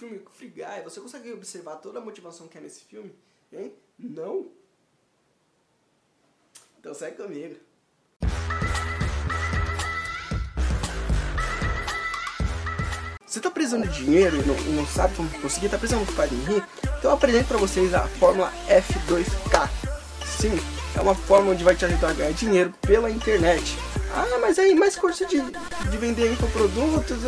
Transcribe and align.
filme 0.00 0.22
Free 0.32 0.48
Guy, 0.48 0.82
você 0.82 0.98
consegue 0.98 1.30
observar 1.30 1.76
toda 1.76 1.98
a 1.98 2.02
motivação 2.02 2.48
que 2.48 2.56
é 2.56 2.60
nesse 2.60 2.80
filme? 2.84 3.14
Hein? 3.52 3.74
Não? 3.98 4.46
Então 6.78 6.94
segue 6.94 7.18
comigo. 7.18 7.56
Você 13.26 13.40
tá 13.40 13.50
precisando 13.50 13.86
de 13.86 14.04
dinheiro 14.04 14.36
e 14.36 14.46
não, 14.46 14.56
não 14.74 14.86
sabe 14.86 15.14
como 15.14 15.30
conseguir, 15.40 15.68
tá 15.68 15.78
precisando 15.78 16.06
de 16.06 16.14
padrinho? 16.14 16.64
Então 16.82 17.10
eu 17.10 17.12
apresento 17.12 17.48
para 17.48 17.58
vocês 17.58 17.92
a 17.92 18.08
fórmula 18.08 18.50
F2K. 18.68 19.68
Sim, 20.26 20.56
é 20.96 21.00
uma 21.00 21.14
fórmula 21.14 21.54
onde 21.54 21.62
vai 21.62 21.76
te 21.76 21.84
ajudar 21.84 22.10
a 22.10 22.14
ganhar 22.14 22.32
dinheiro 22.32 22.72
pela 22.80 23.10
internet. 23.10 23.76
Ah, 24.12 24.38
mas 24.40 24.58
aí 24.58 24.74
mais 24.74 24.96
curso 24.96 25.26
de, 25.26 25.40
de 25.42 25.98
vender 25.98 26.32
infoprodutos? 26.32 27.18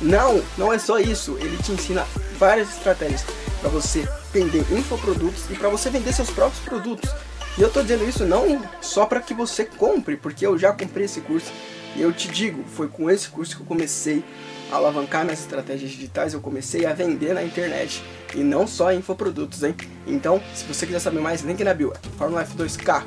Não, 0.00 0.42
não 0.56 0.72
é 0.72 0.78
só 0.78 0.98
isso. 0.98 1.36
Ele 1.38 1.56
te 1.58 1.72
ensina 1.72 2.06
várias 2.38 2.70
estratégias 2.70 3.24
para 3.60 3.68
você 3.68 4.08
vender 4.32 4.64
infoprodutos 4.72 5.44
e 5.50 5.54
para 5.54 5.68
você 5.68 5.90
vender 5.90 6.12
seus 6.12 6.30
próprios 6.30 6.62
produtos. 6.64 7.10
E 7.58 7.62
eu 7.62 7.70
tô 7.70 7.82
dizendo 7.82 8.08
isso 8.08 8.24
não 8.24 8.62
só 8.80 9.04
para 9.04 9.20
que 9.20 9.34
você 9.34 9.64
compre, 9.64 10.16
porque 10.16 10.46
eu 10.46 10.56
já 10.56 10.72
comprei 10.72 11.04
esse 11.04 11.20
curso 11.20 11.52
e 11.96 12.00
eu 12.00 12.12
te 12.12 12.28
digo, 12.28 12.64
foi 12.64 12.88
com 12.88 13.10
esse 13.10 13.28
curso 13.28 13.56
que 13.56 13.62
eu 13.62 13.66
comecei 13.66 14.24
a 14.70 14.76
alavancar 14.76 15.24
minhas 15.24 15.40
estratégias 15.40 15.90
digitais, 15.90 16.32
eu 16.32 16.40
comecei 16.40 16.86
a 16.86 16.92
vender 16.94 17.34
na 17.34 17.42
internet 17.42 18.02
e 18.34 18.38
não 18.38 18.66
só 18.66 18.92
infoprodutos, 18.92 19.64
hein? 19.64 19.74
Então, 20.06 20.40
se 20.54 20.64
você 20.64 20.86
quiser 20.86 21.00
saber 21.00 21.20
mais, 21.20 21.42
link 21.42 21.62
na 21.64 21.74
bio, 21.74 21.92
Fórmula 22.16 22.44
F2K. 22.44 23.02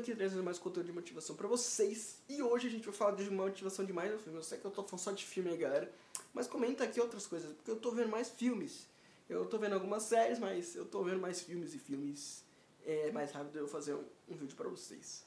Aqui 0.00 0.16
trazendo 0.16 0.42
mais 0.42 0.58
conteúdo 0.58 0.86
de 0.86 0.92
motivação 0.94 1.36
pra 1.36 1.46
vocês 1.46 2.22
e 2.26 2.42
hoje 2.42 2.68
a 2.68 2.70
gente 2.70 2.86
vai 2.86 2.94
falar 2.94 3.16
de 3.16 3.28
uma 3.28 3.44
motivação 3.44 3.84
de 3.84 3.92
mais 3.92 4.18
filme. 4.22 4.38
Eu 4.38 4.42
sei 4.42 4.56
que 4.56 4.64
eu 4.64 4.70
tô 4.70 4.82
falando 4.82 4.98
só 4.98 5.12
de 5.12 5.26
filme 5.26 5.50
aí, 5.50 5.58
galera, 5.58 5.92
mas 6.32 6.46
comenta 6.46 6.84
aqui 6.84 6.98
outras 6.98 7.26
coisas, 7.26 7.52
porque 7.52 7.70
eu 7.70 7.76
tô 7.76 7.90
vendo 7.90 8.08
mais 8.08 8.30
filmes. 8.30 8.86
Eu 9.28 9.44
tô 9.44 9.58
vendo 9.58 9.74
algumas 9.74 10.04
séries, 10.04 10.38
mas 10.38 10.74
eu 10.74 10.86
tô 10.86 11.02
vendo 11.02 11.20
mais 11.20 11.42
filmes 11.42 11.74
e 11.74 11.78
filmes. 11.78 12.42
É 12.86 13.12
mais 13.12 13.30
rápido 13.30 13.58
eu 13.58 13.68
fazer 13.68 13.92
um, 13.92 14.02
um 14.26 14.36
vídeo 14.36 14.56
pra 14.56 14.70
vocês. 14.70 15.22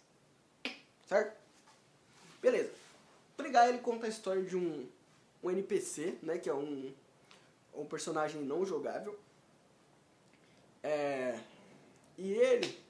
Certo? 1.06 1.40
Beleza. 2.42 2.72
Pregar 3.38 3.70
ele 3.70 3.78
conta 3.78 4.08
a 4.08 4.10
história 4.10 4.42
de 4.42 4.58
um, 4.58 4.90
um 5.44 5.52
NPC, 5.52 6.18
né, 6.24 6.40
que 6.40 6.50
é 6.50 6.54
um, 6.54 6.92
um 7.76 7.86
personagem 7.86 8.42
não 8.42 8.66
jogável. 8.66 9.20
É, 10.82 11.40
e 12.18 12.32
ele, 12.32 12.83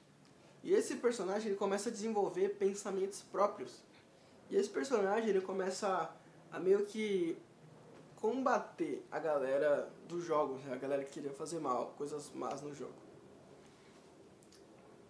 e 0.64 0.74
esse 0.74 0.96
personagem 0.96 1.50
ele 1.50 1.56
começa 1.56 1.88
a 1.88 1.92
desenvolver 1.92 2.56
pensamentos 2.56 3.22
próprios. 3.22 3.82
E 4.50 4.56
esse 4.56 4.68
personagem 4.68 5.28
ele 5.28 5.40
começa 5.40 6.10
a, 6.50 6.58
meio 6.58 6.84
que 6.84 7.38
combater 8.16 9.06
a 9.12 9.20
galera 9.20 9.88
dos 10.08 10.24
jogos, 10.24 10.60
né, 10.64 10.74
a 10.74 10.76
galera 10.76 11.04
que 11.04 11.12
queria 11.12 11.32
fazer 11.32 11.60
mal, 11.60 11.94
coisas 11.96 12.32
más 12.34 12.60
no 12.60 12.74
jogo. 12.74 12.94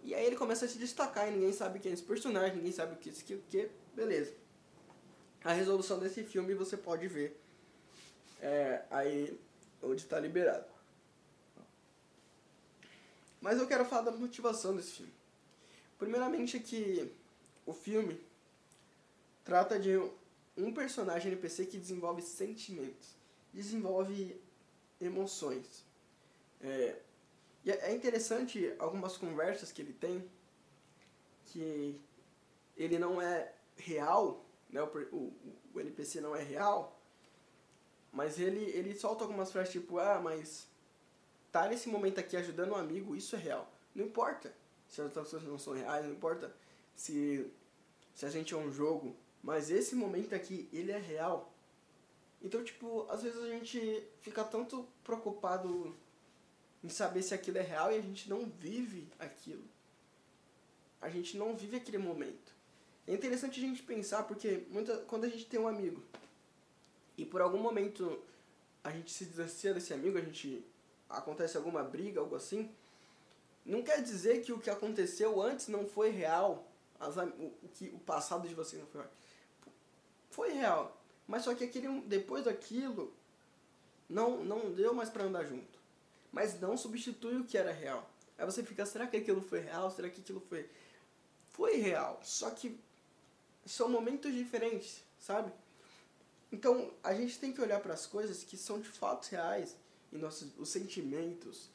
E 0.03 0.13
aí 0.13 0.23
ele 0.23 0.35
começa 0.35 0.65
a 0.65 0.67
se 0.67 0.77
destacar 0.77 1.27
e 1.27 1.31
ninguém 1.31 1.51
sabe 1.51 1.79
quem 1.79 1.89
é 1.89 1.93
esse 1.95 2.03
personagem, 2.03 2.57
ninguém 2.57 2.71
sabe 2.71 2.93
o 2.93 2.97
que, 2.97 3.09
o 3.09 3.13
que, 3.13 3.33
o 3.33 3.41
que, 3.49 3.71
beleza 3.95 4.45
a 5.45 5.53
resolução 5.53 5.99
desse 5.99 6.23
filme 6.23 6.55
você 6.55 6.75
pode 6.75 7.07
ver 7.07 7.39
é, 8.41 8.83
aí 8.89 9.39
onde 9.81 10.01
está 10.01 10.19
liberado. 10.19 10.65
Mas 13.39 13.59
eu 13.59 13.67
quero 13.67 13.85
falar 13.85 14.01
da 14.01 14.11
motivação 14.11 14.75
desse 14.75 14.93
filme. 14.93 15.13
Primeiramente 15.97 16.59
que 16.59 17.11
o 17.65 17.73
filme 17.73 18.19
trata 19.43 19.79
de 19.79 19.97
um 20.57 20.73
personagem 20.73 21.31
NPC 21.31 21.65
que 21.65 21.77
desenvolve 21.77 22.21
sentimentos, 22.21 23.15
desenvolve 23.53 24.39
emoções. 24.99 25.85
É, 26.61 26.99
e 27.63 27.71
é 27.71 27.93
interessante 27.93 28.73
algumas 28.79 29.17
conversas 29.17 29.71
que 29.71 29.81
ele 29.81 29.93
tem 29.93 30.23
que 31.47 32.01
ele 32.75 32.97
não 32.97 33.21
é 33.21 33.53
real 33.77 34.45
né, 34.75 34.81
o, 34.81 35.15
o, 35.15 35.33
o 35.73 35.79
NPC 35.79 36.19
não 36.19 36.35
é 36.35 36.43
real, 36.43 36.99
mas 38.11 38.39
ele, 38.39 38.61
ele 38.71 38.93
solta 38.93 39.23
algumas 39.23 39.51
frases 39.51 39.71
tipo, 39.71 39.99
ah, 39.99 40.19
mas 40.21 40.67
tá 41.51 41.67
nesse 41.67 41.87
momento 41.87 42.19
aqui 42.19 42.35
ajudando 42.35 42.71
um 42.71 42.75
amigo, 42.75 43.15
isso 43.15 43.35
é 43.35 43.39
real. 43.39 43.71
Não 43.93 44.05
importa 44.05 44.53
se 44.95 45.01
as 45.01 45.11
pessoas 45.11 45.43
não 45.43 45.59
são 45.59 45.73
reais, 45.73 46.05
não 46.05 46.13
importa 46.13 46.55
se, 46.95 47.45
se 48.13 48.25
a 48.25 48.29
gente 48.29 48.53
é 48.53 48.57
um 48.57 48.71
jogo, 48.71 49.13
mas 49.43 49.69
esse 49.69 49.93
momento 49.93 50.33
aqui, 50.33 50.69
ele 50.71 50.91
é 50.91 50.97
real. 50.97 51.51
Então, 52.41 52.63
tipo, 52.63 53.05
às 53.09 53.21
vezes 53.21 53.41
a 53.41 53.49
gente 53.49 54.03
fica 54.21 54.43
tanto 54.43 54.87
preocupado 55.03 55.93
em 56.81 56.89
saber 56.89 57.23
se 57.23 57.33
aquilo 57.33 57.57
é 57.57 57.61
real 57.61 57.91
e 57.91 57.97
a 57.97 58.01
gente 58.01 58.29
não 58.29 58.45
vive 58.45 59.07
aquilo. 59.19 59.63
A 61.01 61.09
gente 61.09 61.37
não 61.37 61.55
vive 61.55 61.75
aquele 61.75 61.97
momento. 61.97 62.53
É 63.05 63.13
interessante 63.13 63.59
a 63.59 63.67
gente 63.67 63.83
pensar 63.83 64.23
porque 64.23 64.65
muita, 64.69 64.97
quando 64.99 65.25
a 65.25 65.29
gente 65.29 65.45
tem 65.45 65.59
um 65.59 65.67
amigo 65.67 66.01
e 67.17 67.25
por 67.25 67.41
algum 67.41 67.59
momento 67.59 68.23
a 68.83 68.91
gente 68.91 69.11
se 69.11 69.25
distancia 69.25 69.73
desse 69.73 69.93
amigo, 69.93 70.17
a 70.17 70.21
gente 70.21 70.65
acontece 71.09 71.57
alguma 71.57 71.83
briga, 71.83 72.19
algo 72.19 72.35
assim, 72.35 72.71
não 73.65 73.81
quer 73.81 74.01
dizer 74.01 74.43
que 74.43 74.53
o 74.53 74.59
que 74.59 74.69
aconteceu 74.69 75.41
antes 75.41 75.67
não 75.67 75.87
foi 75.87 76.11
real, 76.11 76.69
as, 76.99 77.17
o, 77.17 77.69
que, 77.73 77.89
o 77.89 77.99
passado 77.99 78.47
de 78.47 78.53
você 78.53 78.77
não 78.77 78.85
foi 78.85 79.01
real. 79.01 79.13
Foi 80.29 80.51
real, 80.51 81.01
mas 81.27 81.43
só 81.43 81.55
que 81.55 81.63
aquele, 81.63 82.01
depois 82.01 82.45
daquilo 82.45 83.13
não, 84.07 84.43
não 84.43 84.71
deu 84.71 84.93
mais 84.93 85.09
para 85.09 85.23
andar 85.23 85.45
junto. 85.45 85.79
Mas 86.31 86.59
não 86.59 86.77
substitui 86.77 87.37
o 87.37 87.45
que 87.45 87.57
era 87.57 87.71
real. 87.71 88.07
Aí 88.37 88.45
você 88.45 88.61
fica, 88.63 88.85
será 88.85 89.07
que 89.07 89.17
aquilo 89.17 89.41
foi 89.41 89.61
real? 89.61 89.89
Será 89.89 90.09
que 90.09 90.19
aquilo 90.19 90.41
foi. 90.41 90.69
Foi 91.53 91.77
real, 91.77 92.19
só 92.21 92.49
que 92.51 92.77
são 93.65 93.87
momentos 93.89 94.33
diferentes, 94.33 95.01
sabe? 95.17 95.51
Então, 96.51 96.93
a 97.01 97.13
gente 97.13 97.39
tem 97.39 97.51
que 97.51 97.61
olhar 97.61 97.79
para 97.79 97.93
as 97.93 98.05
coisas 98.05 98.43
que 98.43 98.57
são 98.57 98.79
de 98.79 98.89
fatos 98.89 99.29
reais, 99.29 99.75
e 100.11 100.17
nossos, 100.17 100.51
os 100.57 100.69
sentimentos, 100.69 101.69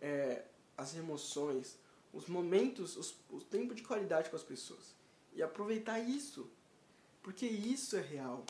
é, 0.00 0.44
as 0.76 0.94
emoções, 0.94 1.78
os 2.12 2.26
momentos, 2.26 2.96
os, 2.96 3.14
o 3.30 3.40
tempo 3.40 3.74
de 3.74 3.82
qualidade 3.82 4.30
com 4.30 4.36
as 4.36 4.42
pessoas. 4.42 4.94
E 5.34 5.42
aproveitar 5.42 5.98
isso, 5.98 6.48
porque 7.22 7.46
isso 7.46 7.96
é 7.96 8.00
real. 8.00 8.44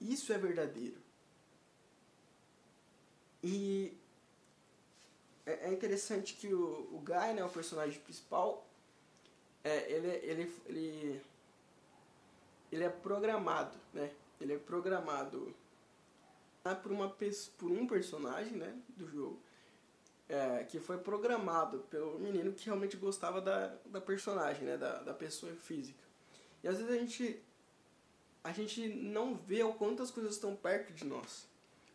Isso 0.00 0.32
é 0.32 0.38
verdadeiro. 0.38 0.96
E 3.42 3.96
é, 5.46 5.68
é 5.68 5.72
interessante 5.72 6.34
que 6.34 6.52
o, 6.52 6.88
o 6.92 7.00
Guy, 7.00 7.34
né, 7.34 7.44
o 7.44 7.50
personagem 7.50 8.00
principal, 8.00 8.66
é, 9.62 9.90
ele, 9.90 10.08
ele, 10.08 10.52
ele 10.66 11.22
ele 12.74 12.82
é 12.82 12.88
programado, 12.88 13.76
né? 13.92 14.10
Ele 14.40 14.54
é 14.54 14.58
programado 14.58 15.54
por, 16.82 16.90
uma, 16.90 17.08
por 17.08 17.70
um 17.70 17.86
personagem, 17.86 18.56
né, 18.56 18.76
do 18.96 19.06
jogo, 19.08 19.38
é, 20.28 20.64
que 20.64 20.80
foi 20.80 20.98
programado 20.98 21.80
pelo 21.90 22.18
menino 22.18 22.52
que 22.52 22.66
realmente 22.66 22.96
gostava 22.96 23.40
da, 23.40 23.74
da 23.86 24.00
personagem, 24.00 24.64
né, 24.64 24.76
da, 24.76 25.02
da 25.02 25.14
pessoa 25.14 25.52
física. 25.54 26.02
E 26.62 26.68
às 26.68 26.78
vezes 26.78 26.92
a 26.92 26.98
gente, 26.98 27.42
a 28.42 28.52
gente 28.52 28.88
não 28.88 29.34
vê 29.34 29.62
o 29.62 29.74
quanto 29.74 30.02
as 30.02 30.10
coisas 30.10 30.34
estão 30.34 30.56
perto 30.56 30.92
de 30.92 31.04
nós, 31.04 31.46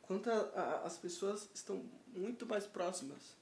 quanto 0.01 0.29
a, 0.29 0.33
a, 0.33 0.85
as 0.85 0.97
pessoas 0.97 1.49
estão 1.53 1.83
muito 2.07 2.45
mais 2.45 2.65
próximas. 2.65 3.37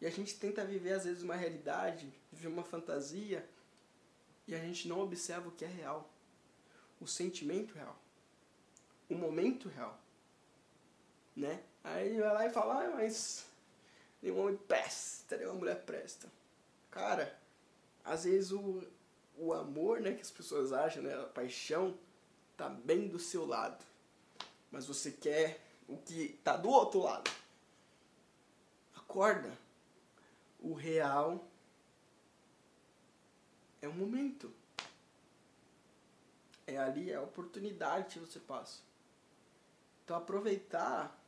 E 0.00 0.06
a 0.06 0.10
gente 0.10 0.38
tenta 0.38 0.64
viver 0.64 0.92
às 0.92 1.04
vezes 1.04 1.22
uma 1.22 1.36
realidade, 1.36 2.12
viver 2.30 2.48
uma 2.48 2.64
fantasia, 2.64 3.48
e 4.46 4.54
a 4.54 4.58
gente 4.58 4.88
não 4.88 5.00
observa 5.00 5.48
o 5.48 5.52
que 5.52 5.64
é 5.64 5.68
real 5.68 6.12
o 7.02 7.06
sentimento 7.06 7.74
real, 7.74 8.00
o 9.10 9.14
momento 9.16 9.68
real, 9.68 9.98
né? 11.34 11.64
Aí 11.82 12.16
vai 12.20 12.32
lá 12.32 12.46
e 12.46 12.50
fala, 12.50 12.84
ah, 12.84 12.90
mas 12.90 13.44
nenhum 14.22 14.40
homem 14.40 14.56
presta, 14.56 15.36
nenhuma 15.36 15.58
mulher 15.58 15.84
presta. 15.84 16.30
Cara, 16.90 17.36
às 18.04 18.24
vezes 18.24 18.52
o, 18.52 18.82
o 19.36 19.52
amor, 19.52 20.00
né, 20.00 20.14
que 20.14 20.22
as 20.22 20.30
pessoas 20.30 20.72
acham, 20.72 21.02
né, 21.02 21.14
a 21.14 21.24
paixão, 21.24 21.98
tá 22.56 22.68
bem 22.68 23.08
do 23.08 23.18
seu 23.18 23.44
lado. 23.44 23.84
Mas 24.70 24.86
você 24.86 25.10
quer 25.10 25.60
o 25.88 25.96
que 25.96 26.38
tá 26.44 26.56
do 26.56 26.68
outro 26.68 27.00
lado. 27.00 27.30
Acorda. 28.96 29.58
O 30.60 30.74
real 30.74 31.44
é 33.80 33.88
o 33.88 33.92
momento. 33.92 34.52
É 36.66 36.78
ali 36.78 37.10
é 37.10 37.16
a 37.16 37.22
oportunidade 37.22 38.14
que 38.14 38.20
você 38.20 38.38
passa. 38.38 38.80
Então 40.04 40.16
aproveitar 40.16 41.21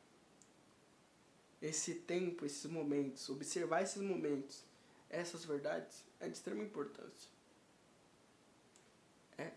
esse 1.65 1.95
tempo, 1.95 2.45
esses 2.45 2.71
momentos, 2.71 3.31
observar 3.31 3.83
esses 3.83 4.03
momentos, 4.03 4.63
essas 5.09 5.47
verdades 5.47 6.05
é 6.21 6.29
de 6.29 6.37
extrema 6.37 6.63
importância. 6.63 7.31
É, 9.39 9.51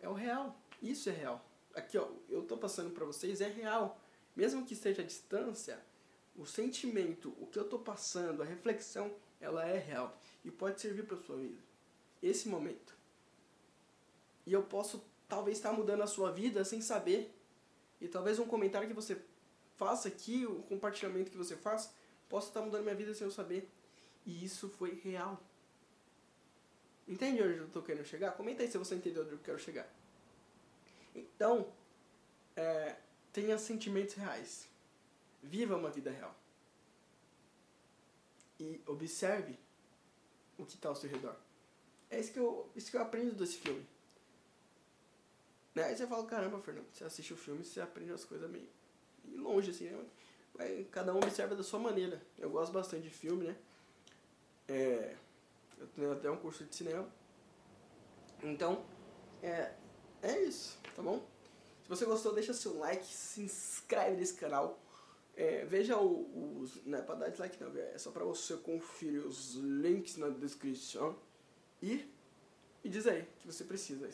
é 0.00 0.08
o 0.08 0.12
real. 0.12 0.56
Isso 0.80 1.08
é 1.08 1.12
real. 1.12 1.44
Aqui, 1.74 1.98
ó, 1.98 2.08
eu 2.28 2.44
tô 2.44 2.56
passando 2.56 2.90
para 2.90 3.04
vocês, 3.04 3.40
é 3.40 3.48
real. 3.48 4.00
Mesmo 4.36 4.64
que 4.64 4.74
esteja 4.74 5.02
à 5.02 5.04
distância, 5.04 5.84
o 6.36 6.46
sentimento, 6.46 7.34
o 7.40 7.46
que 7.46 7.58
eu 7.58 7.64
estou 7.64 7.80
passando, 7.80 8.40
a 8.40 8.46
reflexão, 8.46 9.12
ela 9.40 9.66
é 9.66 9.78
real 9.78 10.16
e 10.44 10.52
pode 10.52 10.80
servir 10.80 11.04
para 11.04 11.16
sua 11.16 11.36
vida. 11.36 11.60
Esse 12.22 12.48
momento. 12.48 12.96
E 14.46 14.52
eu 14.52 14.62
posso 14.62 15.04
talvez 15.28 15.58
estar 15.58 15.72
mudando 15.72 16.02
a 16.02 16.06
sua 16.06 16.30
vida 16.30 16.64
sem 16.64 16.80
saber. 16.80 17.34
E 18.00 18.06
talvez 18.06 18.38
um 18.38 18.46
comentário 18.46 18.86
que 18.86 18.94
você 18.94 19.20
faça 19.76 20.08
aqui, 20.08 20.46
o 20.46 20.62
compartilhamento 20.62 21.30
que 21.30 21.36
você 21.36 21.56
faça, 21.56 21.92
possa 22.28 22.48
estar 22.48 22.62
mudando 22.62 22.82
minha 22.82 22.94
vida 22.94 23.14
sem 23.14 23.26
eu 23.26 23.30
saber. 23.30 23.68
E 24.26 24.44
isso 24.44 24.68
foi 24.68 24.94
real. 24.94 25.40
Entende 27.06 27.42
onde 27.42 27.58
eu 27.58 27.66
estou 27.66 27.82
querendo 27.82 28.06
chegar? 28.06 28.32
Comenta 28.32 28.62
aí 28.62 28.70
se 28.70 28.78
você 28.78 28.94
entendeu 28.94 29.22
onde 29.22 29.32
eu 29.32 29.38
quero 29.38 29.58
chegar. 29.58 29.88
Então, 31.14 31.70
é, 32.56 32.96
tenha 33.32 33.58
sentimentos 33.58 34.14
reais. 34.14 34.68
Viva 35.42 35.76
uma 35.76 35.90
vida 35.90 36.10
real. 36.10 36.34
E 38.58 38.80
observe 38.86 39.58
o 40.56 40.64
que 40.64 40.76
está 40.76 40.88
ao 40.88 40.96
seu 40.96 41.10
redor. 41.10 41.36
É 42.10 42.18
isso 42.18 42.32
que 42.32 42.38
eu, 42.38 42.70
isso 42.74 42.90
que 42.90 42.96
eu 42.96 43.02
aprendo 43.02 43.34
desse 43.34 43.58
filme. 43.58 43.86
Né? 45.74 45.84
Aí 45.84 45.96
você 45.96 46.06
fala, 46.06 46.24
caramba, 46.26 46.60
Fernando, 46.60 46.86
você 46.92 47.04
assiste 47.04 47.34
o 47.34 47.36
filme 47.36 47.62
e 47.62 47.64
você 47.64 47.80
aprende 47.80 48.12
as 48.12 48.24
coisas 48.24 48.48
meio, 48.48 48.68
meio 49.24 49.42
longe, 49.42 49.70
assim, 49.70 49.84
né? 49.84 50.04
Mas 50.56 50.86
cada 50.90 51.12
um 51.12 51.18
observa 51.18 51.54
da 51.56 51.62
sua 51.62 51.78
maneira. 51.78 52.22
Eu 52.38 52.50
gosto 52.50 52.72
bastante 52.72 53.02
de 53.02 53.10
filme, 53.10 53.46
né? 53.46 53.56
É, 54.68 55.16
eu 55.78 55.86
tenho 55.88 56.12
até 56.12 56.30
um 56.30 56.36
curso 56.36 56.64
de 56.64 56.74
cinema. 56.74 57.08
Então, 58.42 58.84
é, 59.42 59.72
é 60.22 60.42
isso, 60.42 60.78
tá 60.94 61.02
bom? 61.02 61.26
Se 61.82 61.88
você 61.88 62.04
gostou, 62.06 62.32
deixa 62.32 62.54
seu 62.54 62.78
like, 62.78 63.06
se 63.06 63.42
inscreve 63.42 64.16
nesse 64.16 64.34
canal. 64.34 64.78
É, 65.36 65.64
veja 65.64 65.98
os. 65.98 66.84
Não 66.86 66.98
é 66.98 67.02
pra 67.02 67.14
dar 67.14 67.28
dislike 67.28 67.62
não, 67.62 67.76
é 67.76 67.98
só 67.98 68.10
pra 68.10 68.24
você 68.24 68.56
conferir 68.56 69.26
os 69.26 69.54
links 69.54 70.16
na 70.16 70.28
descrição. 70.28 71.18
E, 71.82 72.08
e 72.82 72.88
diz 72.88 73.06
aí 73.06 73.26
que 73.40 73.46
você 73.46 73.64
precisa. 73.64 74.08